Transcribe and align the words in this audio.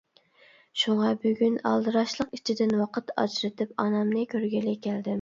شۇڭا 0.83 1.11
بۈگۈن 1.25 1.59
ئالدىراشلىق 1.73 2.35
ئىچىدىن 2.39 2.75
ۋاقىت 2.83 3.17
ئاجرىتىپ، 3.19 3.81
ئانامنى 3.81 4.29
كۆرگىلى 4.37 4.79
كەلدىم. 4.89 5.09